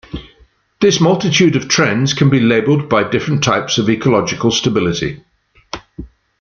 This 0.79 0.99
multitude 0.99 1.55
of 1.55 1.67
trends 1.67 2.15
can 2.15 2.31
be 2.31 2.39
labeled 2.39 2.89
by 2.89 3.07
different 3.07 3.43
types 3.43 3.77
of 3.77 3.87
ecological 3.87 4.49
stability. 4.49 5.23